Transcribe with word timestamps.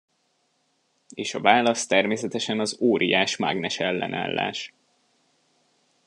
És 1.13 1.33
a 1.33 1.39
válasz 1.41 1.87
természetesen 1.87 2.59
az 2.59 2.77
óriás-mágnesellenállás. 2.79 4.73